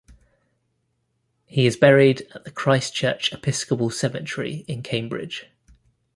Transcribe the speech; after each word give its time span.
He 1.45 1.67
is 1.67 1.77
buried 1.77 2.21
at 2.33 2.43
the 2.43 2.49
Christ 2.49 2.95
Church 2.95 3.31
Episcopal 3.31 3.91
Cemetery 3.91 4.65
in 4.67 4.81
Cambridge. 4.81 5.45